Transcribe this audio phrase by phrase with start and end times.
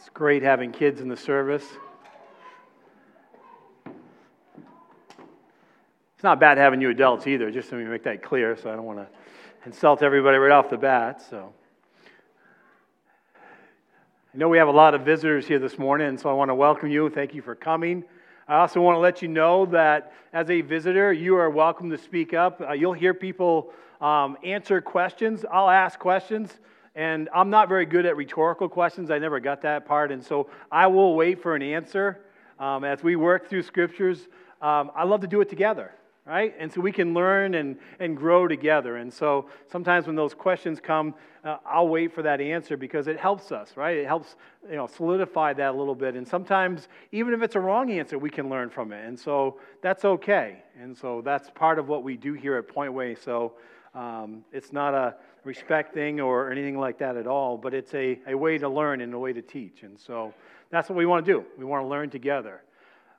[0.00, 1.66] It's great having kids in the service.
[3.84, 3.94] It's
[6.24, 9.00] not bad having you adults either, just me make that clear, so I don't want
[9.00, 9.06] to
[9.66, 11.22] insult everybody right off the bat.
[11.28, 11.52] So,
[13.36, 16.54] I know we have a lot of visitors here this morning, so I want to
[16.54, 17.10] welcome you.
[17.10, 18.02] Thank you for coming.
[18.48, 21.98] I also want to let you know that as a visitor, you are welcome to
[21.98, 22.62] speak up.
[22.62, 23.70] Uh, you'll hear people
[24.00, 25.44] um, answer questions.
[25.52, 26.58] I'll ask questions,
[27.00, 29.10] and I'm not very good at rhetorical questions.
[29.10, 32.20] I never got that part, and so I will wait for an answer
[32.58, 34.28] um, as we work through scriptures.
[34.60, 35.92] Um, I love to do it together
[36.26, 36.54] right?
[36.58, 38.98] And so we can learn and, and grow together.
[38.98, 43.18] And so sometimes when those questions come, uh, I'll wait for that answer because it
[43.18, 43.96] helps us, right?
[43.96, 44.36] It helps
[44.68, 46.14] you know, solidify that a little bit.
[46.14, 49.04] And sometimes, even if it's a wrong answer, we can learn from it.
[49.04, 50.62] And so that's okay.
[50.78, 53.16] And so that's part of what we do here at Point Way.
[53.16, 53.54] So
[53.94, 58.18] um, it's not a respect thing or anything like that at all, but it's a,
[58.26, 59.82] a way to learn and a way to teach.
[59.82, 60.34] And so
[60.70, 61.44] that's what we want to do.
[61.58, 62.62] We want to learn together.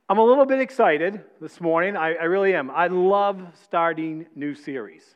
[0.09, 1.95] I'm a little bit excited this morning.
[1.95, 2.69] I, I really am.
[2.69, 5.15] I love starting new series.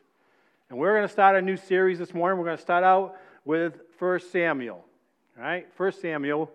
[0.70, 2.38] And we're going to start a new series this morning.
[2.38, 4.84] We're going to start out with 1 Samuel.
[5.36, 5.66] All right?
[5.76, 6.50] 1 Samuel.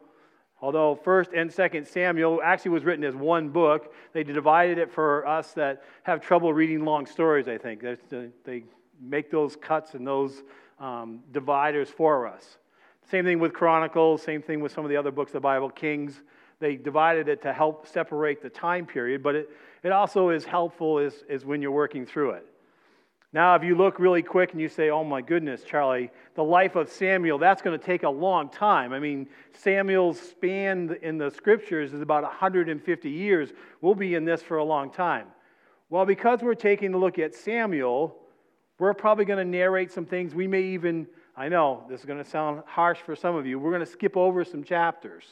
[0.62, 5.26] Although 1st and 2nd Samuel actually was written as one book, they divided it for
[5.28, 7.84] us that have trouble reading long stories, I think.
[7.84, 7.96] Uh,
[8.44, 8.64] they
[9.02, 10.44] make those cuts and those
[10.80, 12.58] um, dividers for us.
[13.10, 15.70] Same thing with Chronicles, same thing with some of the other books of the Bible,
[15.70, 16.22] Kings
[16.62, 19.50] they divided it to help separate the time period, but it,
[19.84, 22.46] it also is helpful as, as when you're working through it.
[23.34, 26.76] Now, if you look really quick and you say, oh my goodness, Charlie, the life
[26.76, 28.94] of Samuel, that's going to take a long time.
[28.94, 33.50] I mean, Samuel's span in the scriptures is about 150 years.
[33.80, 35.28] We'll be in this for a long time.
[35.90, 38.16] Well, because we're taking a look at Samuel,
[38.82, 40.34] we're probably going to narrate some things.
[40.34, 41.06] We may even,
[41.38, 43.92] I know this is going to sound harsh for some of you, we're going to
[43.92, 45.24] skip over some chapters.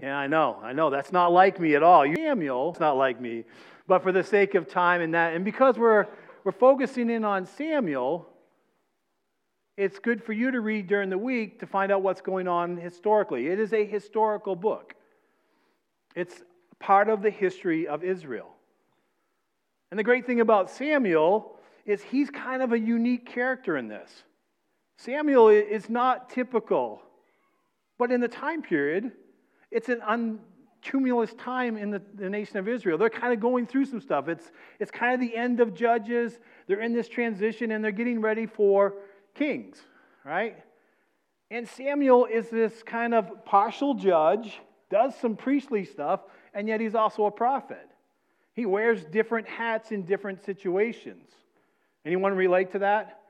[0.00, 0.58] Yeah, I know.
[0.62, 0.88] I know.
[0.88, 2.06] That's not like me at all.
[2.14, 3.44] Samuel, it's not like me.
[3.86, 6.06] But for the sake of time and that, and because we're,
[6.44, 8.26] we're focusing in on Samuel,
[9.76, 12.78] it's good for you to read during the week to find out what's going on
[12.78, 13.48] historically.
[13.48, 14.94] It is a historical book,
[16.14, 16.42] it's
[16.78, 18.48] part of the history of Israel.
[19.90, 21.55] And the great thing about Samuel
[21.86, 24.10] is he's kind of a unique character in this.
[24.98, 27.00] Samuel is not typical,
[27.98, 29.12] but in the time period,
[29.70, 30.00] it's an
[30.82, 32.96] tumultuous time in the, the nation of Israel.
[32.96, 34.28] They're kind of going through some stuff.
[34.28, 36.38] It's, it's kind of the end of Judges.
[36.66, 38.94] They're in this transition and they're getting ready for
[39.34, 39.78] kings,
[40.24, 40.56] right?
[41.50, 44.60] And Samuel is this kind of partial judge,
[44.90, 46.20] does some priestly stuff,
[46.54, 47.88] and yet he's also a prophet.
[48.52, 51.30] He wears different hats in different situations.
[52.06, 53.20] Anyone relate to that?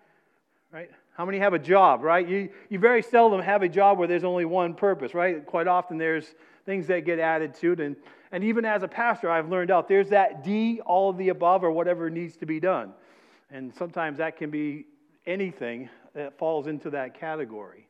[0.70, 0.90] Right?
[1.16, 2.28] How many have a job, right?
[2.28, 5.44] You, you very seldom have a job where there's only one purpose, right?
[5.46, 6.34] Quite often there's
[6.66, 7.80] things that get added to it.
[7.80, 7.96] And,
[8.32, 11.64] and even as a pastor, I've learned out there's that D, all of the above,
[11.64, 12.92] or whatever needs to be done.
[13.50, 14.84] And sometimes that can be
[15.26, 17.88] anything that falls into that category.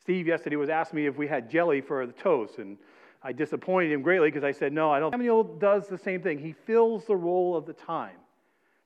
[0.00, 2.78] Steve yesterday was asking me if we had jelly for the toast, and
[3.22, 5.12] I disappointed him greatly because I said, no, I don't.
[5.12, 6.38] Samuel does the same thing.
[6.38, 8.16] He fills the role of the time.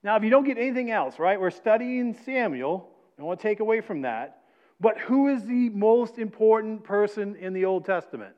[0.02, 2.88] Now, if you don't get anything else, right, we're studying Samuel
[3.18, 4.42] I don't want to take away from that.
[4.80, 8.36] But who is the most important person in the Old Testament?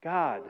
[0.00, 0.42] God.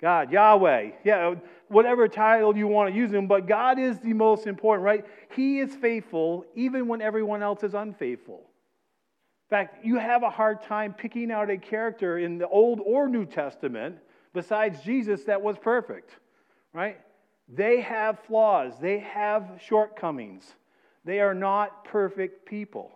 [0.00, 0.90] God, Yahweh.
[1.02, 1.34] Yeah,
[1.66, 5.04] whatever title you want to use him, but God is the most important, right?
[5.34, 8.36] He is faithful even when everyone else is unfaithful.
[8.36, 13.08] In fact, you have a hard time picking out a character in the Old or
[13.08, 13.96] New Testament
[14.32, 16.12] besides Jesus that was perfect,
[16.72, 17.00] right?
[17.48, 20.44] They have flaws, they have shortcomings.
[21.04, 22.90] They are not perfect people.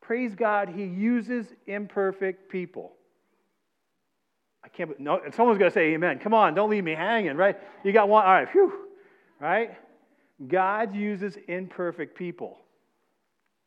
[0.00, 2.92] Praise God, He uses imperfect people.
[4.62, 6.18] I can't, no, someone's going to say amen.
[6.18, 7.56] Come on, don't leave me hanging, right?
[7.84, 8.72] You got one, all right, phew,
[9.40, 9.70] right?
[10.46, 12.58] God uses imperfect people.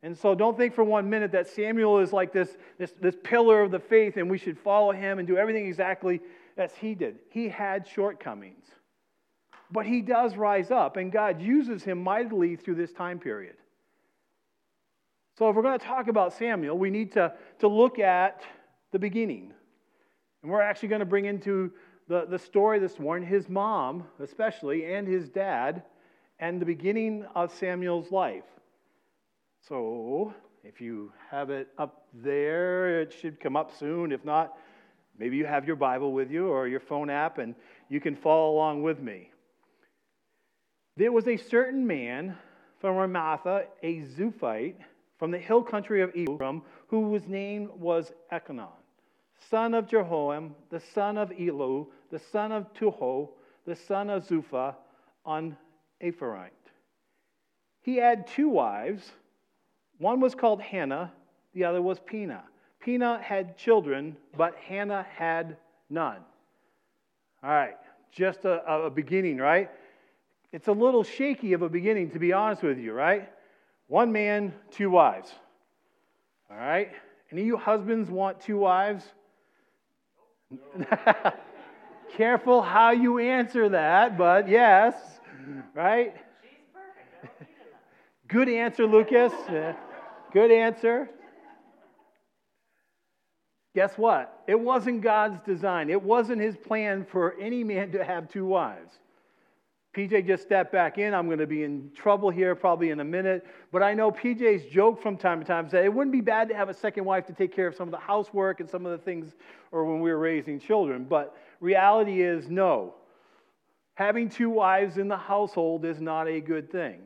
[0.03, 3.61] And so don't think for one minute that Samuel is like this, this, this pillar
[3.61, 6.21] of the faith and we should follow him and do everything exactly
[6.57, 7.19] as he did.
[7.29, 8.65] He had shortcomings.
[9.71, 13.55] But he does rise up, and God uses him mightily through this time period.
[15.37, 18.43] So, if we're going to talk about Samuel, we need to, to look at
[18.91, 19.53] the beginning.
[20.43, 21.71] And we're actually going to bring into
[22.07, 25.83] the, the story this morning his mom, especially, and his dad,
[26.39, 28.43] and the beginning of Samuel's life.
[29.67, 30.33] So,
[30.63, 34.11] if you have it up there, it should come up soon.
[34.11, 34.57] If not,
[35.17, 37.55] maybe you have your Bible with you or your phone app, and
[37.89, 39.30] you can follow along with me.
[40.97, 42.37] There was a certain man
[42.79, 44.75] from Ramatha, a Zuphite,
[45.17, 48.69] from the hill country of Ephraim, whose name was Elkanah,
[49.49, 53.29] son of Jeroham, the son of Elihu, the son of Tuho,
[53.65, 54.75] the son of Zupha,
[55.23, 55.55] on
[56.03, 56.49] Ephraimite.
[57.81, 59.11] He had two wives.
[59.99, 61.13] One was called Hannah,
[61.53, 62.43] the other was Peninnah.
[62.79, 65.57] Peninnah had children, but Hannah had
[65.89, 66.21] none.
[67.43, 67.77] All right,
[68.11, 69.69] just a, a beginning, right?
[70.51, 73.29] It's a little shaky of a beginning, to be honest with you, right?
[73.87, 75.31] One man, two wives.
[76.49, 76.91] All right?
[77.31, 79.05] Any of you husbands want two wives?
[82.17, 84.95] Careful how you answer that, but yes,
[85.73, 86.13] right?
[88.27, 89.31] Good answer, Lucas.
[90.33, 91.09] Good answer.
[93.73, 94.41] Guess what?
[94.47, 95.89] It wasn't God's design.
[95.89, 98.99] It wasn't his plan for any man to have two wives.
[99.95, 101.13] PJ just stepped back in.
[101.13, 103.45] I'm going to be in trouble here probably in a minute.
[103.73, 106.55] But I know PJ's joke from time to time that it wouldn't be bad to
[106.55, 108.91] have a second wife to take care of some of the housework and some of
[108.93, 109.33] the things,
[109.71, 111.05] or when we were raising children.
[111.09, 112.95] But reality is no.
[113.95, 117.01] Having two wives in the household is not a good thing.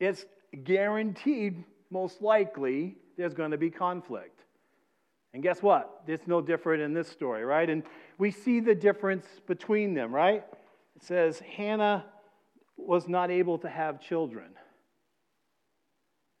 [0.00, 0.24] It's
[0.64, 4.40] guaranteed, most likely, there's going to be conflict.
[5.34, 6.00] And guess what?
[6.06, 7.68] It's no different in this story, right?
[7.68, 7.82] And
[8.16, 10.44] we see the difference between them, right?
[10.96, 12.04] It says Hannah
[12.76, 14.48] was not able to have children.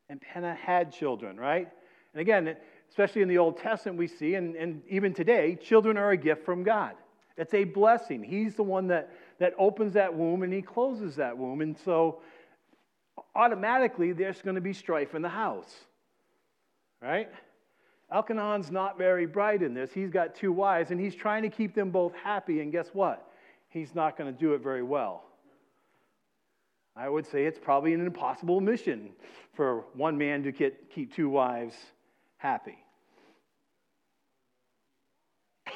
[0.08, 1.68] And Hannah had children, right?
[2.12, 2.56] And again,
[2.88, 6.44] especially in the Old Testament, we see, and, and even today, children are a gift
[6.44, 6.94] from God.
[7.36, 8.22] It's a blessing.
[8.22, 11.60] He's the one that, that opens that womb and he closes that womb.
[11.60, 12.20] And so
[13.34, 15.74] automatically there's going to be strife in the house,
[17.02, 17.28] right?
[18.10, 19.92] Elkanah's not very bright in this.
[19.92, 22.60] He's got two wives and he's trying to keep them both happy.
[22.60, 23.28] And guess what?
[23.68, 25.24] He's not going to do it very well.
[26.96, 29.10] I would say it's probably an impossible mission
[29.52, 31.74] for one man to get, keep two wives
[32.38, 32.78] happy.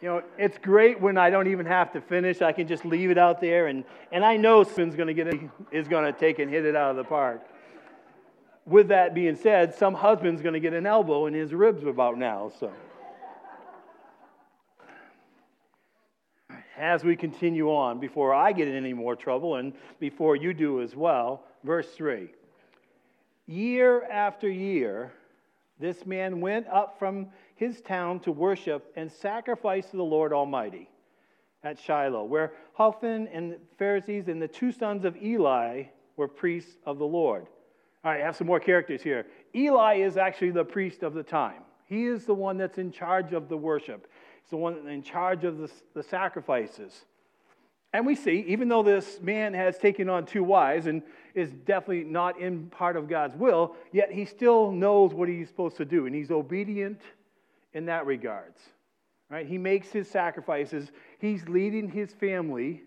[0.00, 2.42] you know, it's great when I don't even have to finish.
[2.42, 5.26] I can just leave it out there, and, and I know Spin's going to get
[5.26, 5.40] it,
[5.72, 7.42] is going to take and hit it out of the park.
[8.66, 12.18] With that being said, some husband's going to get an elbow in his ribs about
[12.18, 12.52] now.
[12.60, 12.72] So.
[16.76, 20.82] As we continue on, before I get in any more trouble and before you do
[20.82, 22.28] as well, verse 3.
[23.46, 25.12] Year after year,
[25.78, 30.88] this man went up from his town to worship and sacrifice to the Lord Almighty
[31.62, 35.84] at Shiloh, where Hophni and the Phinehas and the two sons of Eli
[36.16, 37.46] were priests of the Lord.
[38.04, 39.26] All right, I have some more characters here.
[39.54, 41.62] Eli is actually the priest of the time.
[41.86, 44.08] He is the one that's in charge of the worship.
[44.44, 47.04] He's the one in charge of the, the sacrifices.
[47.94, 51.02] And we see, even though this man has taken on two wives and
[51.34, 55.76] is definitely not in part of God's will, yet he still knows what he's supposed
[55.78, 57.00] to do, and he's obedient
[57.72, 58.60] in that regards.
[59.30, 59.46] Right?
[59.46, 60.90] He makes his sacrifices.
[61.18, 62.82] He's leading his family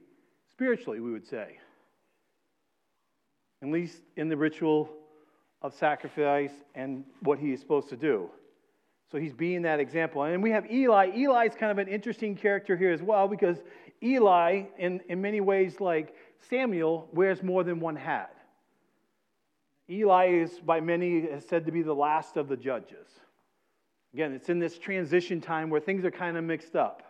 [0.52, 1.58] spiritually, we would say.
[3.64, 4.90] At least in the ritual
[5.62, 8.30] of sacrifice and what he is supposed to do.
[9.12, 10.24] So he's being that example.
[10.24, 11.12] And we have Eli.
[11.16, 13.58] Eli is kind of an interesting character here as well because
[14.04, 16.14] Eli, in, in many ways, like
[16.50, 18.34] Samuel, wears more than one hat.
[19.90, 23.08] Eli is, by many, said to be the last of the judges.
[24.14, 27.04] Again, it's in this transition time where things are kind of mixed up.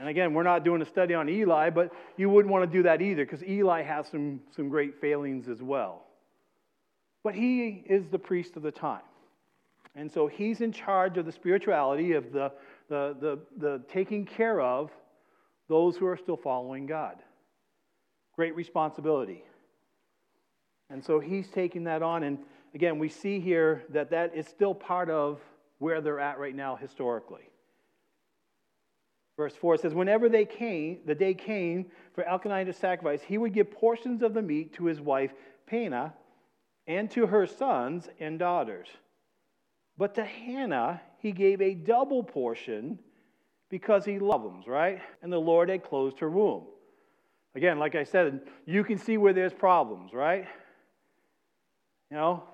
[0.00, 2.82] And again, we're not doing a study on Eli, but you wouldn't want to do
[2.82, 6.06] that either because Eli has some, some great failings as well.
[7.22, 9.02] But he is the priest of the time.
[9.94, 12.52] And so he's in charge of the spirituality of the,
[12.88, 14.90] the, the, the taking care of
[15.68, 17.16] those who are still following God.
[18.36, 19.44] Great responsibility.
[20.88, 22.22] And so he's taking that on.
[22.22, 22.38] And
[22.74, 25.40] again, we see here that that is still part of
[25.78, 27.48] where they're at right now historically.
[29.36, 33.54] Verse 4 says, Whenever they came, the day came for Elkanah to sacrifice, he would
[33.54, 35.32] give portions of the meat to his wife
[35.66, 36.14] Peninnah
[36.86, 38.88] and to her sons and daughters.
[39.98, 42.98] But to Hannah, he gave a double portion
[43.68, 45.00] because he loved them, right?
[45.22, 46.64] And the Lord had closed her womb.
[47.54, 50.46] Again, like I said, you can see where there's problems, right?
[52.10, 52.44] You know,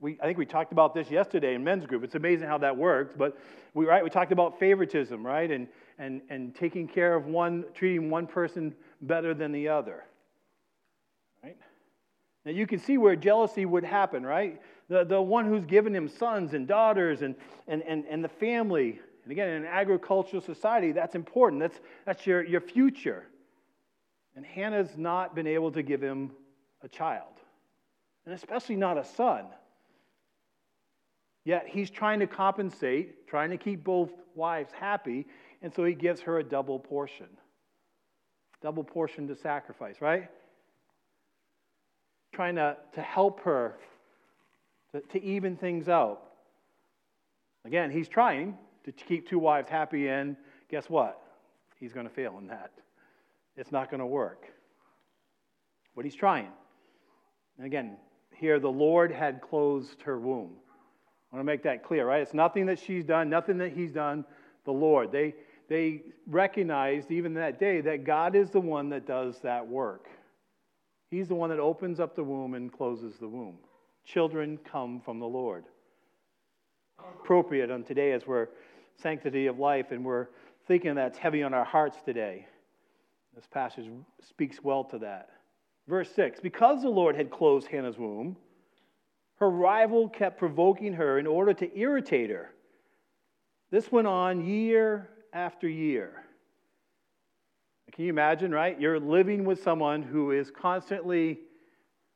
[0.00, 2.04] we, I think we talked about this yesterday in men's group.
[2.04, 3.14] It's amazing how that works.
[3.16, 3.38] But
[3.74, 5.50] we, right, we talked about favoritism, right?
[5.50, 5.68] And,
[5.98, 10.04] and, and taking care of one, treating one person better than the other.
[12.48, 14.58] Now you can see where jealousy would happen, right?
[14.88, 17.34] the, the one who's given him sons and daughters and,
[17.66, 18.98] and, and, and the family.
[19.22, 21.60] And again, in an agricultural society, that's important.
[21.60, 23.24] That's, that's your, your future.
[24.34, 26.30] And Hannah's not been able to give him
[26.82, 27.34] a child.
[28.24, 29.44] and especially not a son.
[31.44, 35.26] Yet he's trying to compensate, trying to keep both wives happy,
[35.60, 37.28] and so he gives her a double portion.
[38.62, 40.30] Double portion to sacrifice, right?
[42.38, 43.74] Trying to, to help her
[44.92, 46.22] to, to even things out.
[47.64, 50.36] Again, he's trying to keep two wives happy, and
[50.70, 51.20] guess what?
[51.80, 52.70] He's going to fail in that.
[53.56, 54.46] It's not going to work.
[55.96, 56.52] But he's trying.
[57.56, 57.96] And again,
[58.36, 60.52] here the Lord had closed her womb.
[61.32, 62.22] I want to make that clear, right?
[62.22, 64.24] It's nothing that she's done, nothing that he's done,
[64.64, 65.10] the Lord.
[65.10, 65.34] They,
[65.68, 70.08] they recognized even that day that God is the one that does that work.
[71.10, 73.58] He's the one that opens up the womb and closes the womb.
[74.04, 75.64] Children come from the Lord.
[76.98, 78.48] Appropriate on today as we're
[79.00, 80.28] sanctity of life and we're
[80.66, 82.46] thinking that's heavy on our hearts today.
[83.34, 83.86] This passage
[84.20, 85.30] speaks well to that.
[85.86, 88.36] Verse 6 Because the Lord had closed Hannah's womb,
[89.36, 92.50] her rival kept provoking her in order to irritate her.
[93.70, 96.24] This went on year after year.
[97.98, 98.80] Can you imagine, right?
[98.80, 101.40] You're living with someone who is constantly,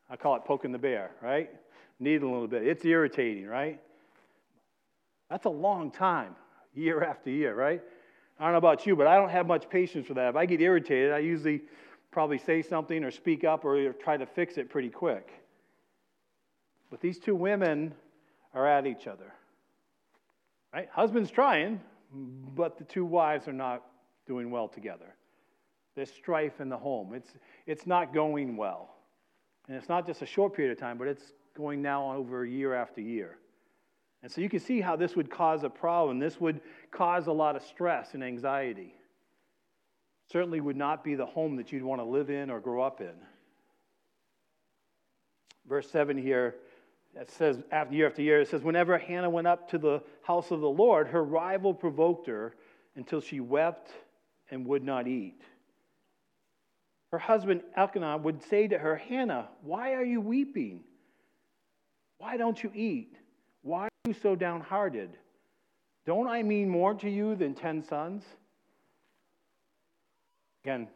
[0.08, 1.50] I call it poking the bear, right?
[1.98, 2.64] Needling a little bit.
[2.64, 3.80] It's irritating, right?
[5.28, 6.36] That's a long time,
[6.72, 7.82] year after year, right?
[8.38, 10.28] I don't know about you, but I don't have much patience for that.
[10.28, 11.62] If I get irritated, I usually
[12.12, 15.32] probably say something or speak up or try to fix it pretty quick.
[16.92, 17.92] But these two women
[18.54, 19.34] are at each other.
[20.72, 20.88] Right?
[20.92, 21.80] Husband's trying,
[22.54, 23.82] but the two wives are not
[24.28, 25.16] doing well together.
[25.94, 27.14] There's strife in the home.
[27.14, 27.30] It's,
[27.66, 28.94] it's not going well.
[29.68, 32.74] And it's not just a short period of time, but it's going now over year
[32.74, 33.38] after year.
[34.22, 36.18] And so you can see how this would cause a problem.
[36.18, 38.94] This would cause a lot of stress and anxiety.
[40.30, 43.00] Certainly would not be the home that you'd want to live in or grow up
[43.00, 43.14] in.
[45.68, 46.56] Verse 7 here
[47.14, 50.50] it says after year after year, it says, whenever Hannah went up to the house
[50.50, 52.54] of the Lord, her rival provoked her
[52.96, 53.90] until she wept
[54.50, 55.42] and would not eat.
[57.12, 60.80] Her husband Elkanah would say to her, Hannah, why are you weeping?
[62.18, 63.16] Why don't you eat?
[63.62, 65.10] Why are you so downhearted?
[66.04, 68.24] Don't I mean more to you than ten sons?
[70.64, 70.88] Again,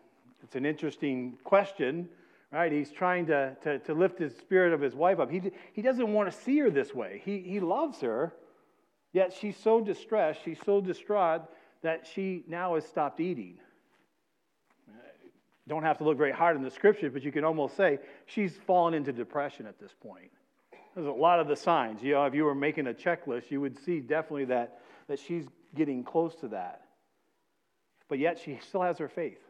[0.42, 2.08] it's an interesting question
[2.52, 2.72] right?
[2.72, 5.30] He's trying to, to, to lift the spirit of his wife up.
[5.30, 5.42] He,
[5.72, 7.22] he doesn't want to see her this way.
[7.24, 8.32] He, he loves her,
[9.12, 11.42] yet she's so distressed, she's so distraught
[11.82, 13.58] that she now has stopped eating.
[15.68, 18.56] Don't have to look very hard in the scriptures, but you can almost say she's
[18.66, 20.30] fallen into depression at this point.
[20.94, 22.02] There's a lot of the signs.
[22.02, 25.44] You know, if you were making a checklist, you would see definitely that, that she's
[25.74, 26.82] getting close to that.
[28.08, 29.40] But yet she still has her faith.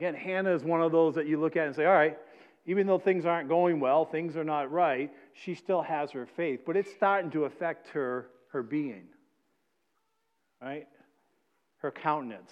[0.00, 2.18] Again, Hannah is one of those that you look at and say, all right,
[2.66, 6.60] even though things aren't going well, things are not right, she still has her faith.
[6.66, 9.04] But it's starting to affect her, her being,
[10.60, 10.88] right?
[11.78, 12.50] Her countenance.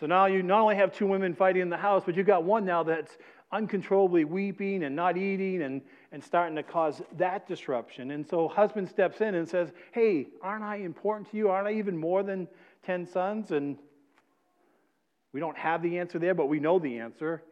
[0.00, 2.44] So now you not only have two women fighting in the house, but you've got
[2.44, 3.16] one now that's
[3.52, 8.10] uncontrollably weeping and not eating and, and starting to cause that disruption.
[8.10, 11.50] And so husband steps in and says, Hey, aren't I important to you?
[11.50, 12.48] Aren't I even more than
[12.84, 13.52] 10 sons?
[13.52, 13.78] And
[15.32, 17.42] we don't have the answer there, but we know the answer.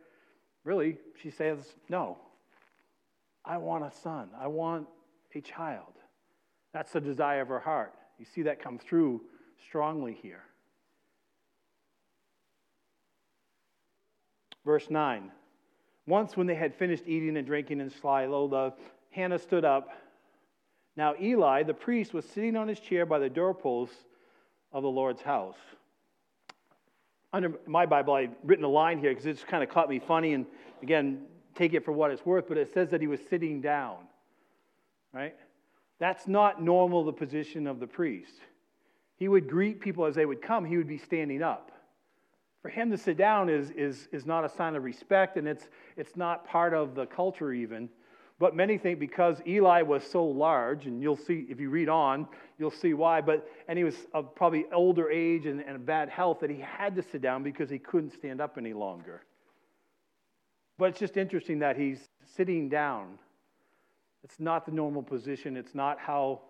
[0.65, 1.59] Really, she says,
[1.89, 2.19] No.
[3.45, 4.29] I want a son.
[4.39, 4.87] I want
[5.35, 5.95] a child.
[6.73, 7.93] That's the desire of her heart.
[8.19, 9.23] You see that come through
[9.67, 10.45] strongly here.
[14.65, 15.31] Verse 9.
[16.07, 18.75] Once, when they had finished eating and drinking in Shiloh,
[19.11, 19.91] Hannah stood up.
[20.97, 23.95] Now, Eli, the priest, was sitting on his chair by the doorpost
[24.73, 25.57] of the Lord's house
[27.33, 29.99] under my Bible, I've written a line here because it just kind of caught me
[29.99, 30.35] funny.
[30.35, 30.47] And
[30.83, 31.23] again,
[31.55, 33.97] take it for what it's worth, but it says that he was sitting down,
[35.13, 35.35] right?
[35.99, 38.35] That's not normal, the position of the priest.
[39.17, 41.72] He would greet people as they would come, he would be standing up.
[42.63, 45.69] For him to sit down is, is, is not a sign of respect, and it's,
[45.97, 47.89] it's not part of the culture, even.
[48.39, 52.27] But many think because Eli was so large, and you'll see if you read on,
[52.59, 56.41] you'll see why, but and he was of probably older age and, and bad health
[56.41, 59.23] that he had to sit down because he couldn't stand up any longer.
[60.79, 63.19] But it's just interesting that he's sitting down.
[64.25, 66.43] It's not the normal position, it's not how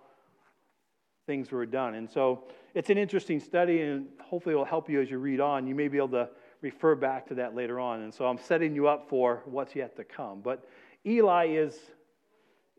[1.32, 1.94] things were done.
[1.94, 5.40] And so it's an interesting study, and hopefully it will help you as you read
[5.40, 5.66] on.
[5.66, 6.28] You may be able to
[6.60, 8.02] refer back to that later on.
[8.02, 10.42] And so I'm setting you up for what's yet to come.
[10.42, 10.68] But
[11.06, 11.74] Eli is,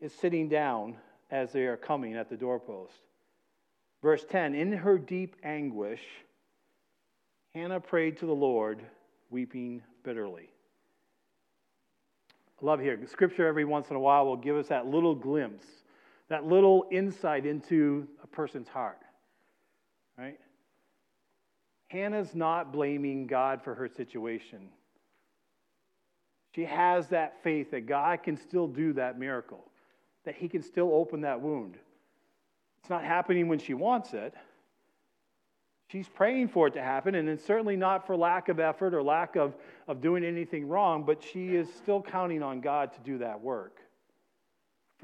[0.00, 0.94] is sitting down
[1.32, 3.00] as they are coming at the doorpost.
[4.04, 6.02] Verse 10 In her deep anguish,
[7.54, 8.82] Hannah prayed to the Lord,
[9.30, 10.48] weeping bitterly.
[12.62, 12.96] I love here.
[13.08, 15.66] Scripture every once in a while will give us that little glimpse,
[16.28, 19.00] that little insight into a person's heart.
[20.16, 20.38] Right?
[21.88, 24.68] Hannah's not blaming God for her situation.
[26.54, 29.64] She has that faith that God can still do that miracle,
[30.24, 31.76] that He can still open that wound.
[32.80, 34.34] It's not happening when she wants it.
[35.88, 39.02] She's praying for it to happen, and it's certainly not for lack of effort or
[39.02, 39.54] lack of,
[39.86, 43.80] of doing anything wrong, but she is still counting on God to do that work.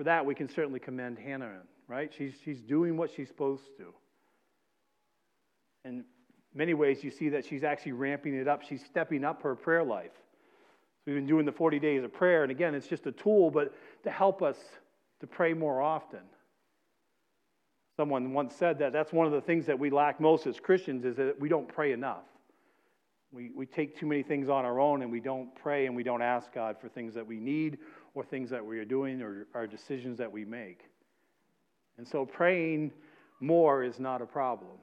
[0.01, 2.11] For that, we can certainly commend Hannah, right?
[2.17, 3.93] She's, she's doing what she's supposed to.
[5.85, 6.07] In
[6.55, 8.63] many ways, you see that she's actually ramping it up.
[8.63, 10.15] She's stepping up her prayer life.
[10.15, 13.51] So we've been doing the 40 days of prayer, and again, it's just a tool,
[13.51, 14.57] but to help us
[15.21, 16.21] to pray more often.
[17.99, 21.05] Someone once said that that's one of the things that we lack most as Christians
[21.05, 22.25] is that we don't pray enough.
[23.33, 26.03] We, we take too many things on our own and we don't pray and we
[26.03, 27.79] don't ask God for things that we need
[28.15, 30.85] or things that we are doing or our decisions that we make.
[31.99, 32.93] And so praying
[33.41, 34.79] more is not a problem.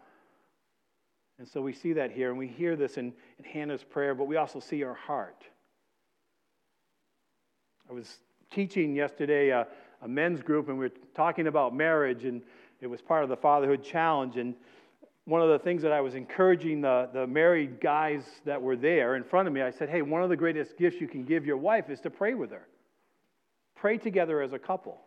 [1.39, 4.25] And so we see that here, and we hear this in, in Hannah's prayer, but
[4.25, 5.43] we also see her heart.
[7.89, 8.17] I was
[8.49, 9.67] teaching yesterday a,
[10.01, 12.41] a men's group, and we were talking about marriage, and
[12.81, 14.37] it was part of the Fatherhood Challenge.
[14.37, 14.55] And
[15.25, 19.15] one of the things that I was encouraging the, the married guys that were there
[19.15, 21.45] in front of me, I said, hey, one of the greatest gifts you can give
[21.45, 22.67] your wife is to pray with her.
[23.79, 24.99] Pray together as a couple.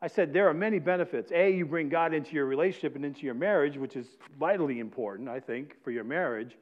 [0.00, 1.30] I said, there are many benefits.
[1.32, 4.06] A, you bring God into your relationship and into your marriage, which is
[4.38, 6.56] vitally important, I think, for your marriage.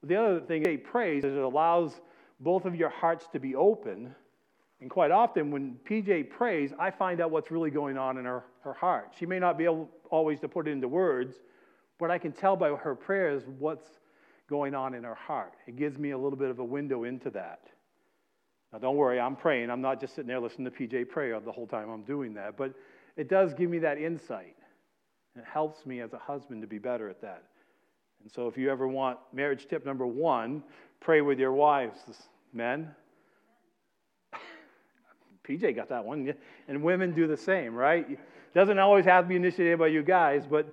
[0.00, 2.00] But the other thing, A, prays, is it allows
[2.40, 4.14] both of your hearts to be open
[4.84, 8.44] and quite often, when PJ prays, I find out what's really going on in her,
[8.60, 9.14] her heart.
[9.18, 11.36] She may not be able always to put it into words,
[11.98, 13.88] but I can tell by her prayers what's
[14.46, 15.54] going on in her heart.
[15.66, 17.60] It gives me a little bit of a window into that.
[18.74, 19.70] Now, don't worry, I'm praying.
[19.70, 22.56] I'm not just sitting there listening to PJ pray the whole time I'm doing that,
[22.56, 22.74] but
[23.16, 24.56] it does give me that insight.
[25.36, 27.44] It helps me as a husband to be better at that.
[28.20, 30.64] And so, if you ever want marriage tip number one,
[30.98, 32.00] pray with your wives,
[32.52, 32.90] men.
[35.48, 36.34] PJ got that one.
[36.66, 38.10] And women do the same, right?
[38.10, 38.18] It
[38.56, 40.66] doesn't always have to be initiated by you guys, but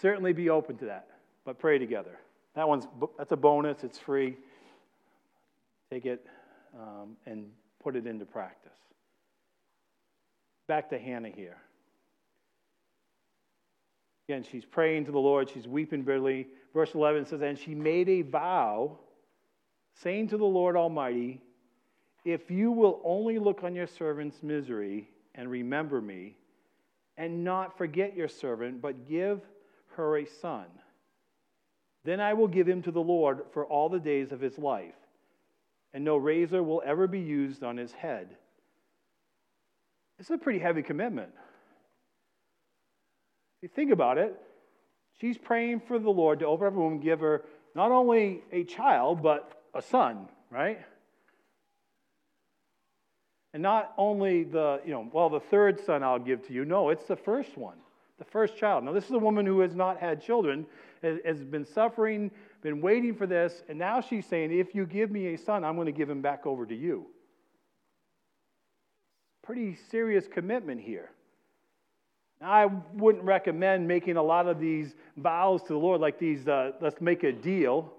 [0.00, 1.08] certainly be open to that.
[1.44, 2.20] But pray together.
[2.54, 3.82] That one's that's a bonus.
[3.82, 4.36] It's free.
[5.90, 6.24] Take it
[6.76, 7.46] um, and
[7.82, 8.78] put it into practice.
[10.66, 11.56] Back to Hannah here.
[14.28, 15.48] Again, she's praying to the Lord.
[15.48, 16.48] She's weeping bitterly.
[16.74, 18.98] Verse 11 says, And she made a vow,
[20.02, 21.40] saying to the Lord Almighty,
[22.24, 26.36] if you will only look on your servant's misery and remember me,
[27.16, 29.40] and not forget your servant, but give
[29.96, 30.66] her a son,
[32.04, 34.94] then I will give him to the Lord for all the days of his life,
[35.94, 38.36] and no razor will ever be used on his head.
[40.18, 41.30] It's a pretty heavy commitment.
[43.60, 44.34] If you think about it,
[45.20, 48.64] she's praying for the Lord to open up a womb give her not only a
[48.64, 50.78] child, but a son, right?
[53.54, 56.64] And not only the, you know, well, the third son I'll give to you.
[56.64, 57.78] No, it's the first one,
[58.18, 58.84] the first child.
[58.84, 60.66] Now, this is a woman who has not had children,
[61.02, 62.30] has been suffering,
[62.62, 65.76] been waiting for this, and now she's saying, if you give me a son, I'm
[65.76, 67.06] going to give him back over to you.
[69.42, 71.10] Pretty serious commitment here.
[72.40, 76.46] Now, I wouldn't recommend making a lot of these vows to the Lord, like these,
[76.46, 77.92] uh, let's make a deal,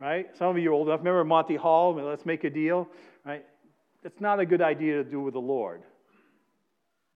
[0.00, 0.26] right?
[0.36, 1.00] Some of you are old enough.
[1.00, 2.88] Remember Monty Hall, let's make a deal,
[3.24, 3.44] right?
[4.04, 5.82] It's not a good idea to do with the Lord.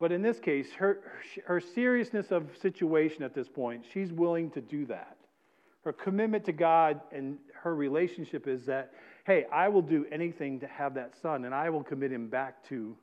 [0.00, 1.00] But in this case, her,
[1.46, 5.16] her seriousness of situation at this point, she's willing to do that.
[5.83, 8.93] Her commitment to God and her relationship is that,
[9.25, 12.62] hey, I will do anything to have that son, and I will commit him back
[12.69, 12.97] to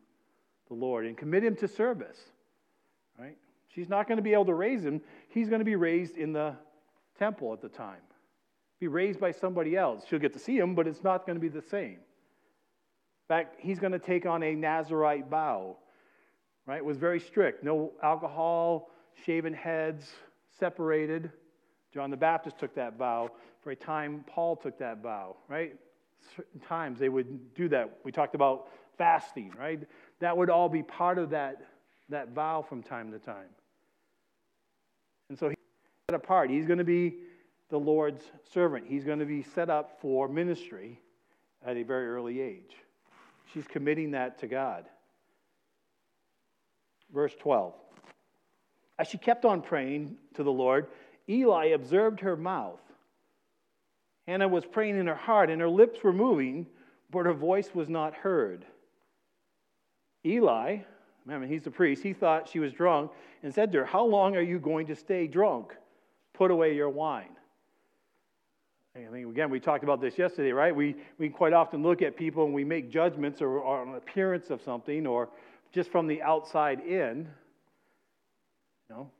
[0.67, 2.19] the Lord and commit him to service.
[3.17, 3.37] Right?
[3.73, 5.01] She's not going to be able to raise him.
[5.29, 6.55] He's going to be raised in the
[7.17, 8.01] temple at the time.
[8.79, 10.03] Be raised by somebody else.
[10.07, 11.97] She'll get to see him, but it's not going to be the same.
[13.29, 15.77] In fact, he's going to take on a Nazarite vow,
[16.67, 16.77] right?
[16.77, 17.63] It was very strict.
[17.63, 18.89] No alcohol,
[19.25, 20.07] shaven heads,
[20.59, 21.31] separated.
[21.97, 23.31] John the Baptist took that vow.
[23.63, 25.73] For a time, Paul took that vow, right?
[26.35, 28.01] Certain times they would do that.
[28.03, 28.67] We talked about
[28.99, 29.79] fasting, right?
[30.19, 31.65] That would all be part of that,
[32.09, 33.49] that vow from time to time.
[35.29, 35.57] And so he's
[36.07, 36.51] set apart.
[36.51, 37.15] He's going to be
[37.69, 38.85] the Lord's servant.
[38.87, 41.01] He's going to be set up for ministry
[41.65, 42.75] at a very early age.
[43.51, 44.85] She's committing that to God.
[47.11, 47.73] Verse 12.
[48.99, 50.85] As she kept on praying to the Lord,
[51.29, 52.79] Eli observed her mouth.
[54.27, 56.67] Hannah was praying in her heart, and her lips were moving,
[57.11, 58.65] but her voice was not heard.
[60.25, 60.79] Eli,
[61.25, 63.11] mean, he's the priest, he thought she was drunk
[63.43, 65.73] and said to her, How long are you going to stay drunk?
[66.33, 67.35] Put away your wine.
[68.95, 70.75] I think, again, we talked about this yesterday, right?
[70.75, 74.49] We, we quite often look at people and we make judgments or, or on appearance
[74.49, 75.29] of something or
[75.71, 77.27] just from the outside in.
[78.89, 79.11] You know?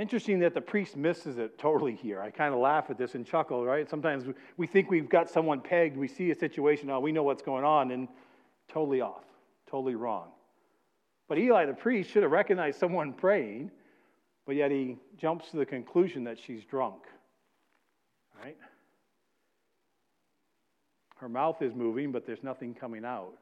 [0.00, 2.22] Interesting that the priest misses it totally here.
[2.22, 3.86] I kind of laugh at this and chuckle, right?
[3.86, 4.24] Sometimes
[4.56, 7.64] we think we've got someone pegged, we see a situation, oh, we know what's going
[7.64, 8.08] on, and
[8.66, 9.24] totally off,
[9.70, 10.28] totally wrong.
[11.28, 13.70] But Eli the priest should have recognized someone praying,
[14.46, 17.02] but yet he jumps to the conclusion that she's drunk.
[18.42, 18.56] Right?
[21.16, 23.34] Her mouth is moving, but there's nothing coming out.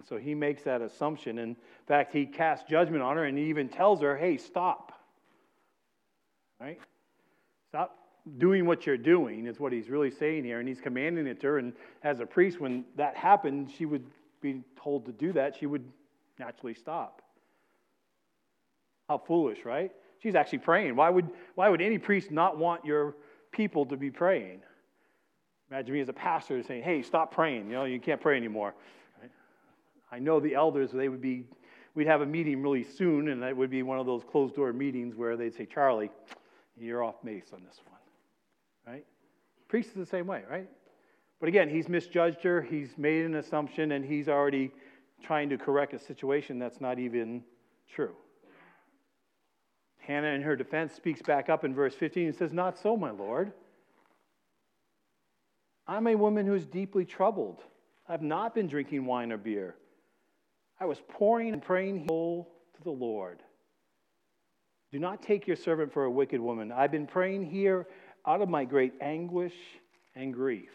[0.00, 1.38] And so he makes that assumption.
[1.38, 1.54] In
[1.86, 4.98] fact, he casts judgment on her and he even tells her, hey, stop.
[6.58, 6.80] Right?
[7.68, 7.98] Stop
[8.38, 10.58] doing what you're doing, is what he's really saying here.
[10.58, 11.58] And he's commanding it to her.
[11.58, 14.06] And as a priest, when that happened, she would
[14.40, 15.54] be told to do that.
[15.56, 15.84] She would
[16.38, 17.20] naturally stop.
[19.06, 19.92] How foolish, right?
[20.22, 20.96] She's actually praying.
[20.96, 23.16] Why would, why would any priest not want your
[23.52, 24.62] people to be praying?
[25.70, 27.66] Imagine me as a pastor saying, hey, stop praying.
[27.66, 28.72] You know, you can't pray anymore.
[30.12, 31.44] I know the elders, they would be,
[31.94, 34.72] we'd have a meeting really soon, and it would be one of those closed door
[34.72, 36.10] meetings where they'd say, Charlie,
[36.76, 38.94] you're off base on this one.
[38.94, 39.06] Right?
[39.68, 40.68] Priest is the same way, right?
[41.38, 44.72] But again, he's misjudged her, he's made an assumption, and he's already
[45.22, 47.42] trying to correct a situation that's not even
[47.88, 48.14] true.
[49.98, 53.10] Hannah, in her defense, speaks back up in verse 15 and says, Not so, my
[53.10, 53.52] Lord.
[55.86, 57.62] I'm a woman who is deeply troubled.
[58.08, 59.76] I've not been drinking wine or beer.
[60.80, 63.42] I was pouring and praying whole to the Lord.
[64.92, 66.72] Do not take your servant for a wicked woman.
[66.72, 67.86] I've been praying here
[68.26, 69.54] out of my great anguish
[70.16, 70.70] and grief.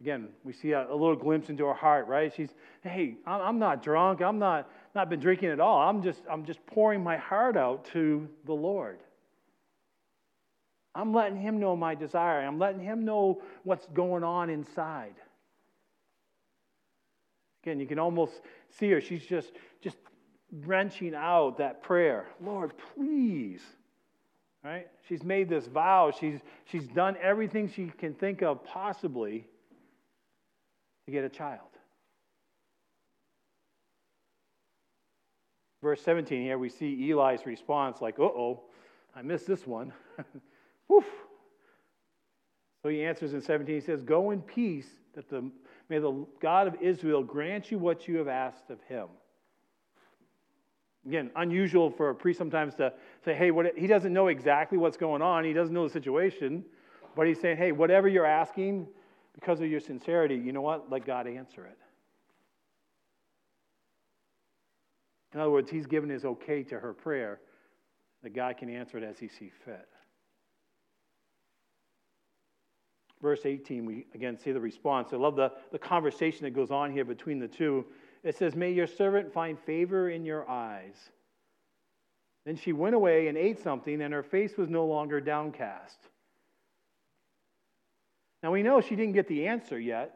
[0.00, 2.32] Again, we see a, a, little glimpse into her heart, right?
[2.34, 2.50] She's,
[2.82, 4.20] hey, I'm not drunk.
[4.20, 5.88] I'm not, not been drinking at all.
[5.88, 9.00] I'm just, I'm just pouring my heart out to the Lord.
[10.94, 12.40] I'm letting him know my desire.
[12.40, 15.14] I'm letting him know what's going on inside.
[17.66, 19.00] Again, you can almost see her.
[19.00, 19.50] She's just,
[19.80, 19.96] just
[20.52, 22.26] wrenching out that prayer.
[22.40, 23.60] Lord, please.
[24.62, 24.86] Right?
[25.08, 26.12] She's made this vow.
[26.12, 29.48] She's, she's done everything she can think of possibly
[31.06, 31.60] to get a child.
[35.82, 38.62] Verse 17 here, we see Eli's response like, uh oh,
[39.12, 39.92] I missed this one.
[40.88, 41.04] Woof.
[42.86, 45.50] So he answers in 17, he says, Go in peace, that the,
[45.88, 49.08] may the God of Israel grant you what you have asked of him.
[51.04, 52.92] Again, unusual for a priest sometimes to
[53.24, 56.64] say, hey, what, he doesn't know exactly what's going on, he doesn't know the situation,
[57.16, 58.86] but he's saying, hey, whatever you're asking,
[59.34, 60.88] because of your sincerity, you know what?
[60.88, 61.78] Let God answer it.
[65.34, 67.40] In other words, he's given his okay to her prayer
[68.22, 69.88] that God can answer it as he sees fit.
[73.22, 75.12] Verse 18, we again see the response.
[75.12, 77.86] I love the, the conversation that goes on here between the two.
[78.22, 80.96] It says, May your servant find favor in your eyes.
[82.44, 85.98] Then she went away and ate something, and her face was no longer downcast.
[88.42, 90.14] Now we know she didn't get the answer yet,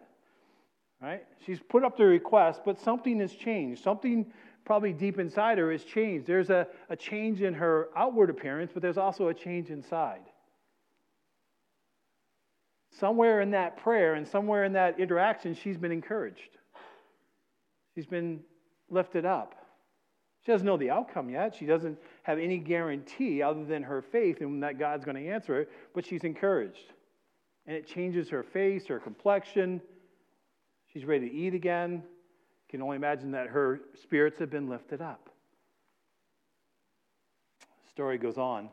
[1.02, 1.24] right?
[1.44, 3.82] She's put up the request, but something has changed.
[3.82, 4.26] Something
[4.64, 6.26] probably deep inside her has changed.
[6.26, 10.22] There's a, a change in her outward appearance, but there's also a change inside.
[12.90, 16.58] Somewhere in that prayer and somewhere in that interaction, she's been encouraged.
[17.94, 18.40] She's been
[18.88, 19.54] lifted up.
[20.44, 21.54] She doesn't know the outcome yet.
[21.54, 25.60] She doesn't have any guarantee other than her faith in that God's going to answer
[25.60, 26.92] it, but she's encouraged
[27.66, 29.80] and it changes her face, her complexion.
[30.92, 31.92] She's ready to eat again.
[31.92, 35.30] You can only imagine that her spirits have been lifted up.
[37.60, 38.70] The story goes on.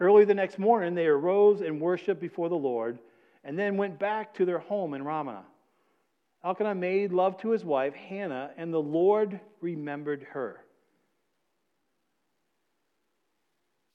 [0.00, 2.98] Early the next morning, they arose and worshiped before the Lord,
[3.44, 5.44] and then went back to their home in Ramah.
[6.44, 10.60] Elkanah made love to his wife, Hannah, and the Lord remembered her.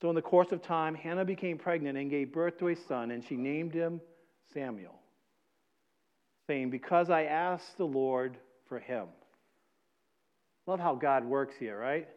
[0.01, 3.11] So, in the course of time, Hannah became pregnant and gave birth to a son,
[3.11, 3.99] and she named him
[4.53, 4.97] Samuel,
[6.47, 9.07] saying, Because I asked the Lord for him.
[10.65, 12.07] Love how God works here, right?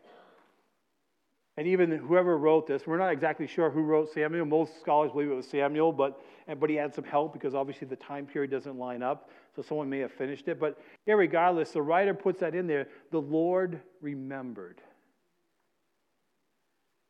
[1.63, 4.45] And even whoever wrote this, we're not exactly sure who wrote Samuel.
[4.45, 6.21] Most scholars believe it was Samuel, but,
[6.59, 9.31] but he had some help because obviously the time period doesn't line up.
[9.55, 10.59] So someone may have finished it.
[10.59, 12.89] But regardless, the writer puts that in there.
[13.13, 14.81] The Lord remembered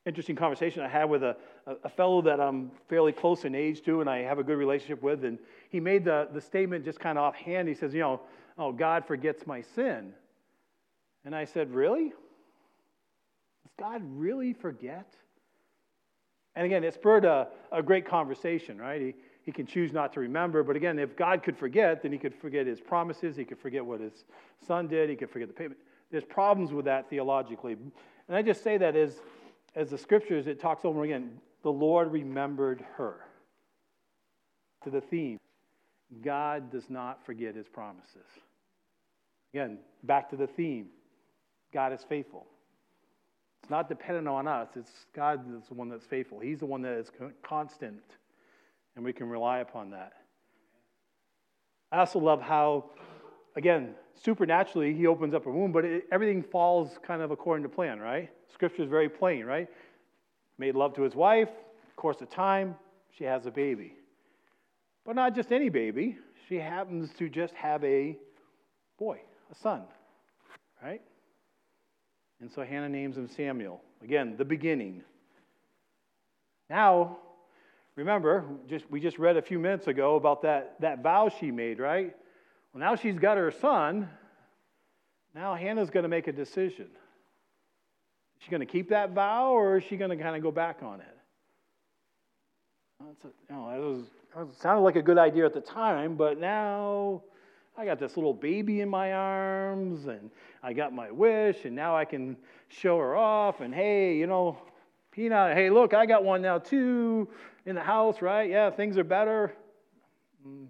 [0.05, 1.35] interesting conversation I had with a,
[1.83, 5.03] a fellow that I'm fairly close in age to and I have a good relationship
[5.03, 5.25] with.
[5.25, 5.39] And
[5.71, 7.69] he made the, the statement just kind of offhand.
[7.69, 8.21] He says, You know,
[8.59, 10.13] oh, God forgets my sin.
[11.25, 12.13] And I said, Really?
[13.79, 15.15] Does God really forget?
[16.55, 19.01] And again, it spurred a, a great conversation, right?
[19.01, 20.63] He, he can choose not to remember.
[20.63, 23.37] But again, if God could forget, then he could forget his promises.
[23.37, 24.25] He could forget what his
[24.67, 25.09] son did.
[25.09, 25.79] He could forget the payment.
[26.11, 27.73] There's problems with that theologically.
[28.29, 29.21] And I just say that as,
[29.75, 33.21] as the scriptures, it talks over again the Lord remembered her.
[34.85, 35.39] To the theme
[36.23, 38.27] God does not forget his promises.
[39.55, 40.89] Again, back to the theme
[41.73, 42.47] God is faithful.
[43.63, 46.41] It's not dependent on us, it's God that's the one that's faithful.
[46.41, 47.11] He's the one that is
[47.43, 48.03] constant,
[48.97, 50.15] and we can rely upon that.
[51.93, 52.91] I also love how,
[53.55, 57.69] again, supernaturally, he opens up a womb, but it, everything falls kind of according to
[57.69, 58.31] plan, right?
[58.53, 59.69] Scripture is very plain, right?
[60.59, 61.51] Made love to his wife,
[61.97, 62.75] course of time,
[63.17, 63.95] she has a baby.
[65.05, 68.17] But not just any baby, she happens to just have a
[68.99, 69.21] boy,
[69.51, 69.83] a son,
[70.83, 71.01] right?
[72.43, 73.81] And so Hannah names him Samuel.
[74.03, 75.05] Again, the beginning.
[76.69, 77.19] Now,
[77.95, 81.79] remember, just, we just read a few minutes ago about that, that vow she made,
[81.79, 82.13] right?
[82.73, 84.09] Well, now she's got her son.
[85.37, 86.87] Now Hannah's going to make a decision.
[86.87, 90.51] Is she going to keep that vow or is she going to kind of go
[90.51, 91.19] back on it?
[93.07, 94.07] That's a, you know, it, was,
[94.49, 97.23] it sounded like a good idea at the time, but now
[97.77, 100.31] I got this little baby in my arms, and
[100.63, 102.37] I got my wish, and now I can
[102.69, 103.61] show her off.
[103.61, 104.59] And hey, you know,
[105.11, 107.29] Peanut, hey, look, I got one now too
[107.65, 108.49] in the house, right?
[108.51, 109.55] Yeah, things are better.
[110.47, 110.67] Mm.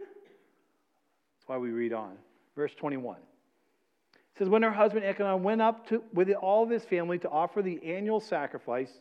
[0.00, 2.12] That's why we read on.
[2.56, 3.16] Verse 21.
[3.16, 7.28] It says, When her husband Elkanah went up to, with all of his family to
[7.28, 8.92] offer the annual sacrifice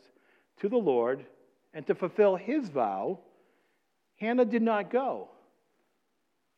[0.60, 1.26] to the Lord
[1.74, 3.20] and to fulfill his vow,
[4.18, 5.30] Hannah did not go.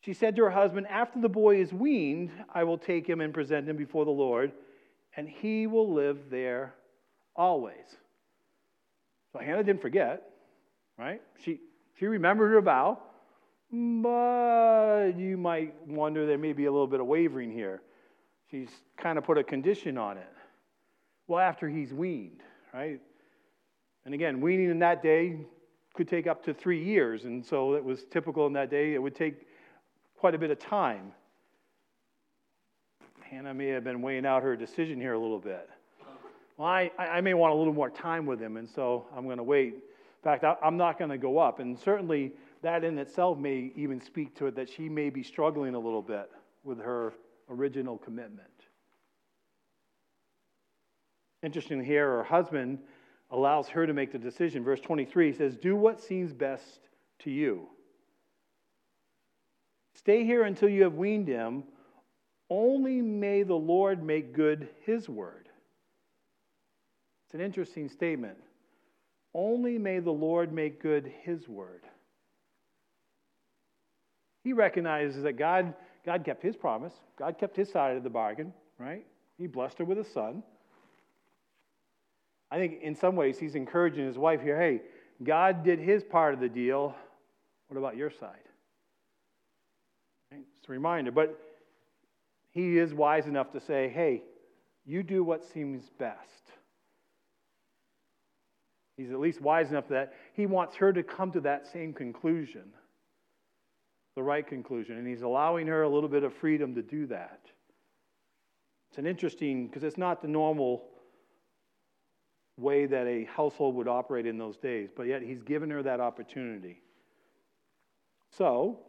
[0.04, 3.34] She said to her husband, After the boy is weaned, I will take him and
[3.34, 4.52] present him before the Lord,
[5.16, 6.74] and he will live there
[7.36, 7.98] always.
[9.32, 10.30] So Hannah didn't forget,
[10.98, 11.22] right?
[11.40, 11.62] She,
[11.98, 13.00] she remembered her vow,
[13.72, 17.82] but you might wonder there may be a little bit of wavering here.
[18.52, 20.30] She's kind of put a condition on it.
[21.28, 22.42] Well, after he's weaned,
[22.74, 23.00] right?
[24.06, 25.38] And again, weaning in that day
[25.96, 28.94] could take up to three years, and so it was typical in that day.
[28.94, 29.48] It would take
[30.24, 31.12] quite a bit of time.
[33.30, 35.70] Hannah may have been weighing out her decision here a little bit.
[36.56, 39.36] Well, I, I may want a little more time with him, and so I'm going
[39.36, 39.74] to wait.
[39.74, 39.82] In
[40.24, 41.60] fact, I, I'm not going to go up.
[41.60, 42.32] And certainly,
[42.62, 46.02] that in itself may even speak to it that she may be struggling a little
[46.02, 46.32] bit
[46.64, 47.16] with her
[47.50, 48.48] original commitment.
[51.44, 52.80] Interesting here, her husband
[53.30, 54.64] allows her to make the decision.
[54.64, 56.80] Verse 23 says, Do what seems best
[57.20, 57.68] to you.
[59.96, 61.64] Stay here until you have weaned him.
[62.50, 65.50] Only may the Lord make good his word.
[67.26, 68.38] It's an interesting statement.
[69.34, 71.84] Only may the Lord make good his word.
[74.44, 75.74] He recognizes that God,
[76.06, 79.06] God kept his promise, God kept his side of the bargain, right?
[79.38, 80.44] He blessed her with a son.
[82.52, 84.82] I think in some ways he's encouraging his wife here hey,
[85.24, 86.94] God did his part of the deal.
[87.68, 88.44] What about your side?
[90.64, 91.12] It's a reminder.
[91.12, 91.38] But
[92.52, 94.24] he is wise enough to say, hey,
[94.86, 96.52] you do what seems best.
[98.96, 102.64] He's at least wise enough that he wants her to come to that same conclusion,
[104.16, 104.98] the right conclusion.
[104.98, 107.42] And he's allowing her a little bit of freedom to do that.
[108.90, 110.86] It's an interesting, because it's not the normal
[112.58, 116.00] way that a household would operate in those days, but yet he's given her that
[116.00, 116.82] opportunity.
[118.30, 118.80] So,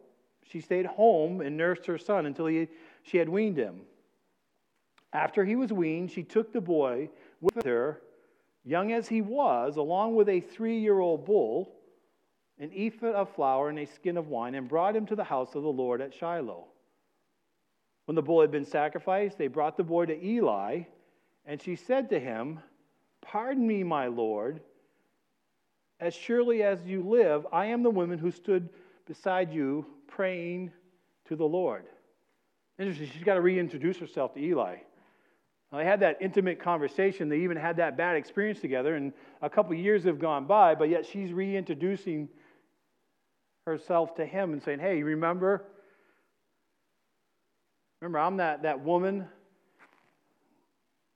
[0.50, 2.68] she stayed home and nursed her son until he,
[3.02, 3.80] she had weaned him.
[5.12, 7.08] After he was weaned, she took the boy
[7.40, 8.02] with her,
[8.64, 11.72] young as he was, along with a three year old bull,
[12.58, 15.54] an ephah of flour, and a skin of wine, and brought him to the house
[15.54, 16.66] of the Lord at Shiloh.
[18.06, 20.82] When the bull had been sacrificed, they brought the boy to Eli,
[21.46, 22.60] and she said to him,
[23.20, 24.60] Pardon me, my Lord.
[26.00, 28.68] As surely as you live, I am the woman who stood
[29.06, 30.70] beside you praying
[31.28, 31.84] to the Lord.
[32.78, 34.76] Interesting, she's got to reintroduce herself to Eli.
[35.70, 37.28] Now, they had that intimate conversation.
[37.28, 39.12] They even had that bad experience together, and
[39.42, 42.28] a couple years have gone by, but yet she's reintroducing
[43.66, 45.64] herself to him and saying, Hey, remember?
[48.00, 49.26] Remember, I'm that, that woman.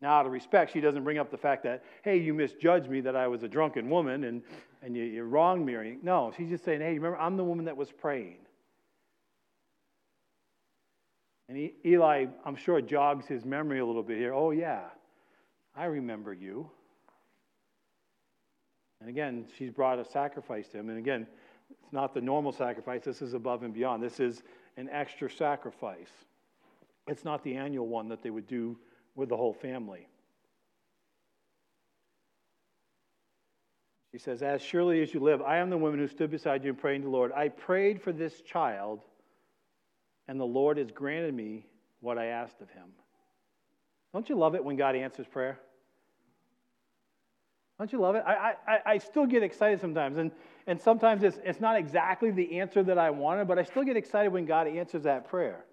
[0.00, 3.00] Now, out of respect, she doesn't bring up the fact that, hey, you misjudged me
[3.00, 4.42] that I was a drunken woman and,
[4.82, 5.96] and you, you wronged me.
[6.02, 8.38] No, she's just saying, hey, remember, I'm the woman that was praying.
[11.48, 14.34] And Eli, I'm sure, jogs his memory a little bit here.
[14.34, 14.82] Oh, yeah,
[15.74, 16.70] I remember you.
[19.00, 20.90] And again, she's brought a sacrifice to him.
[20.90, 21.26] And again,
[21.70, 23.02] it's not the normal sacrifice.
[23.04, 24.02] This is above and beyond.
[24.02, 24.42] This is
[24.76, 26.10] an extra sacrifice.
[27.06, 28.76] It's not the annual one that they would do
[29.14, 30.06] with the whole family.
[34.12, 36.70] She says, As surely as you live, I am the woman who stood beside you
[36.70, 37.32] and praying to the Lord.
[37.32, 39.00] I prayed for this child,
[40.26, 41.66] and the Lord has granted me
[42.00, 42.88] what I asked of him.
[44.12, 45.58] Don't you love it when God answers prayer?
[47.78, 48.24] Don't you love it?
[48.26, 50.18] I, I, I still get excited sometimes.
[50.18, 50.32] And,
[50.66, 53.96] and sometimes it's, it's not exactly the answer that I wanted, but I still get
[53.96, 55.64] excited when God answers that prayer.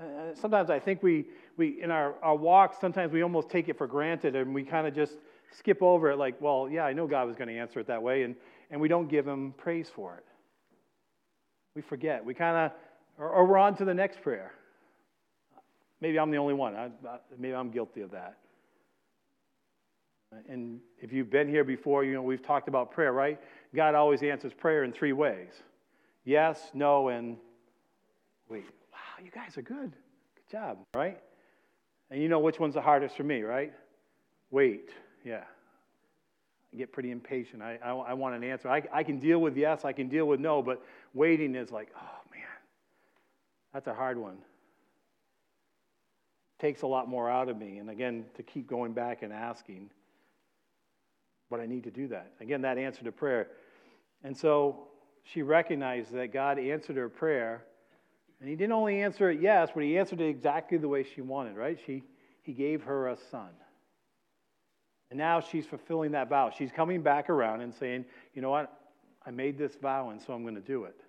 [0.00, 3.76] Uh, sometimes I think we, we in our, our walks, sometimes we almost take it
[3.78, 5.14] for granted and we kind of just
[5.56, 8.02] skip over it like, well, yeah, I know God was going to answer it that
[8.02, 8.22] way.
[8.22, 8.34] And,
[8.70, 10.24] and we don't give him praise for it.
[11.74, 12.24] We forget.
[12.24, 12.72] We kind of,
[13.18, 14.52] or, or, we're on to the next prayer.
[16.00, 16.74] Maybe I'm the only one.
[16.74, 16.90] I,
[17.38, 18.36] maybe I'm guilty of that.
[20.48, 23.38] And if you've been here before, you know we've talked about prayer, right?
[23.74, 25.50] God always answers prayer in three ways
[26.24, 27.36] yes, no, and
[28.48, 28.64] wait.
[28.92, 29.92] Wow, you guys are good.
[30.34, 31.18] Good job, right?
[32.12, 33.72] And you know which one's the hardest for me, right?
[34.52, 34.90] Wait,
[35.24, 35.42] yeah.
[36.72, 37.62] I get pretty impatient.
[37.62, 38.68] I, I, I want an answer.
[38.68, 40.80] I, I can deal with yes, I can deal with no, but
[41.12, 42.44] waiting is like, oh man,
[43.72, 44.36] that's a hard one.
[46.60, 47.78] Takes a lot more out of me.
[47.78, 49.90] And again, to keep going back and asking
[51.52, 52.32] but I need to do that.
[52.40, 53.48] Again, that answer to prayer.
[54.24, 54.88] And so
[55.22, 57.62] she recognized that God answered her prayer.
[58.42, 61.20] And he didn't only answer it yes, but he answered it exactly the way she
[61.20, 61.78] wanted, right?
[61.86, 62.02] She,
[62.42, 63.50] he gave her a son.
[65.10, 66.50] And now she's fulfilling that vow.
[66.50, 68.80] She's coming back around and saying, you know what?
[69.24, 71.00] I made this vow, and so I'm going to do it.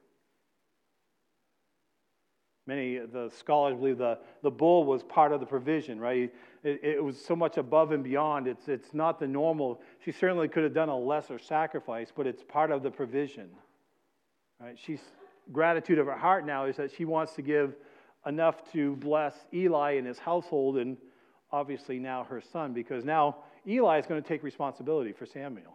[2.67, 6.31] Many of the scholars believe the, the bull was part of the provision, right?
[6.63, 8.45] It, it, was so much above and beyond.
[8.45, 9.81] It's, it's not the normal.
[10.05, 13.49] She certainly could have done a lesser sacrifice, but it's part of the provision.
[14.61, 14.77] Right?
[14.77, 15.01] She's
[15.51, 17.75] gratitude of her heart now is that she wants to give
[18.25, 20.97] enough to bless Eli and his household and
[21.51, 25.73] obviously now her son, because now Eli is going to take responsibility for Samuel.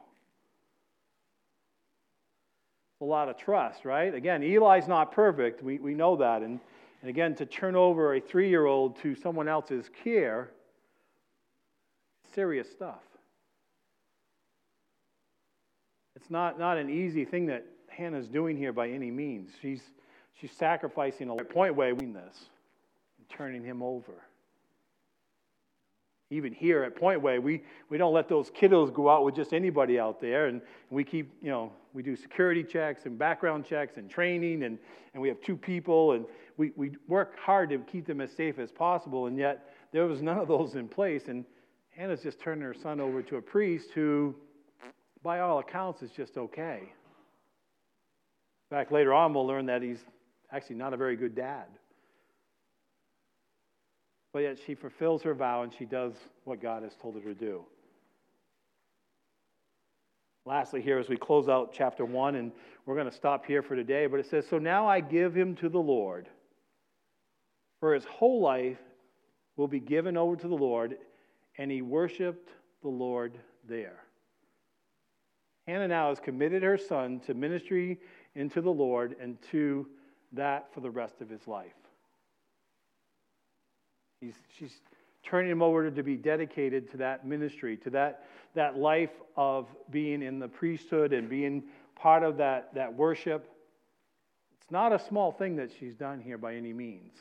[3.00, 4.12] A lot of trust, right?
[4.12, 5.62] Again, Eli's not perfect.
[5.62, 6.42] We, we know that.
[6.42, 6.58] And
[7.00, 10.50] and again, to turn over a three year old to someone else's care,
[12.34, 13.02] serious stuff.
[16.16, 17.64] It's not, not an easy thing that
[17.98, 19.50] Hannah's doing here by any means.
[19.60, 19.82] She's,
[20.40, 22.46] she's sacrificing a point way in this
[23.18, 24.12] and turning him over.
[26.30, 29.52] Even here at Point Way, we, we don't let those kiddos go out with just
[29.52, 30.46] anybody out there.
[30.46, 34.78] And we keep, you know, we do security checks and background checks and training, and,
[35.14, 38.58] and we have two people, and we, we work hard to keep them as safe
[38.58, 39.26] as possible.
[39.26, 41.28] And yet, there was none of those in place.
[41.28, 41.44] And
[41.88, 44.36] Hannah's just turning her son over to a priest who,
[45.22, 46.92] by all accounts, is just okay.
[48.70, 50.04] In fact, later on, we'll learn that he's
[50.52, 51.66] actually not a very good dad.
[54.32, 56.12] But yet she fulfills her vow and she does
[56.44, 57.64] what God has told her to do.
[60.44, 62.52] Lastly, here as we close out chapter 1, and
[62.86, 65.54] we're going to stop here for today, but it says, So now I give him
[65.56, 66.28] to the Lord,
[67.80, 68.78] for his whole life
[69.56, 70.96] will be given over to the Lord,
[71.58, 72.50] and he worshiped
[72.82, 74.04] the Lord there.
[75.66, 77.98] Hannah now has committed her son to ministry
[78.34, 79.86] into the Lord and to
[80.32, 81.72] that for the rest of his life.
[84.20, 84.74] He's, she's
[85.22, 90.22] turning him over to be dedicated to that ministry, to that, that life of being
[90.22, 91.64] in the priesthood and being
[91.94, 93.48] part of that, that worship.
[94.60, 97.12] It's not a small thing that she's done here by any means.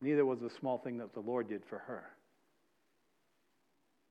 [0.00, 2.04] Neither was a small thing that the Lord did for her.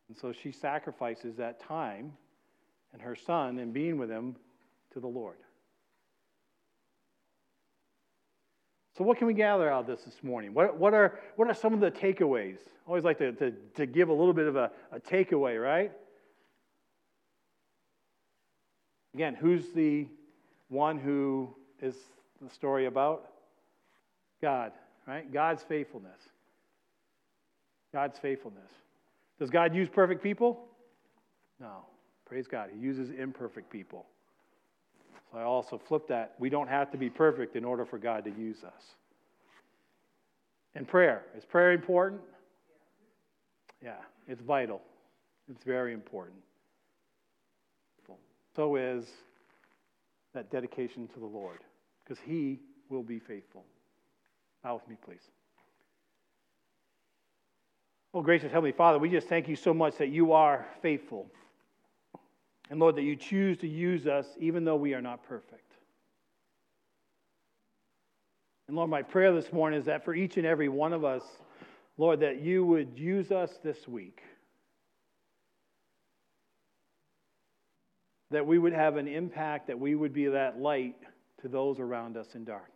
[0.08, 2.14] And so she sacrifices that time
[2.94, 4.36] and her son and being with him
[4.94, 5.38] to the Lord.
[8.98, 10.54] So, what can we gather out of this this morning?
[10.54, 12.58] What, what, are, what are some of the takeaways?
[12.58, 15.92] I always like to, to, to give a little bit of a, a takeaway, right?
[19.14, 20.08] Again, who's the
[20.68, 21.96] one who is
[22.42, 23.28] the story about?
[24.42, 24.72] God,
[25.08, 25.32] right?
[25.32, 26.20] God's faithfulness.
[27.94, 28.72] God's faithfulness.
[29.40, 30.66] Does God use perfect people?
[31.60, 31.86] No.
[32.32, 32.70] Praise God.
[32.74, 34.06] He uses imperfect people.
[35.30, 36.34] So I also flip that.
[36.40, 38.84] We don't have to be perfect in order for God to use us.
[40.74, 41.26] And prayer.
[41.38, 42.22] Is prayer important?
[43.84, 43.98] Yeah,
[44.30, 44.82] it's vital.
[45.50, 46.40] It's very important.
[48.56, 49.08] So is
[50.34, 51.60] that dedication to the Lord,
[52.02, 53.66] because He will be faithful.
[54.64, 55.20] Bow with me, please.
[58.14, 61.28] Oh, gracious Heavenly Father, we just thank you so much that you are faithful.
[62.72, 65.74] And Lord, that you choose to use us even though we are not perfect.
[68.70, 71.22] And Lord, my prayer this morning is that for each and every one of us,
[71.98, 74.22] Lord, that you would use us this week.
[78.30, 80.96] That we would have an impact, that we would be that light
[81.42, 82.72] to those around us in darkness.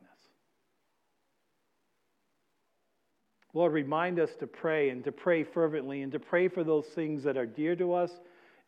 [3.53, 7.23] Lord, remind us to pray and to pray fervently and to pray for those things
[7.23, 8.11] that are dear to us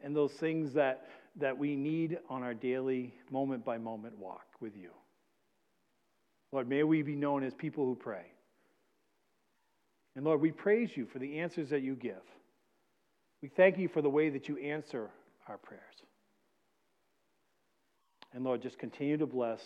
[0.03, 4.75] and those things that, that we need on our daily, moment by moment walk with
[4.75, 4.89] you.
[6.51, 8.25] Lord, may we be known as people who pray.
[10.15, 12.21] And Lord, we praise you for the answers that you give.
[13.41, 15.09] We thank you for the way that you answer
[15.47, 15.83] our prayers.
[18.33, 19.61] And Lord, just continue to bless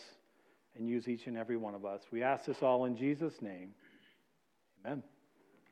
[0.75, 2.01] and use each and every one of us.
[2.11, 3.71] We ask this all in Jesus' name.
[4.85, 5.03] Amen.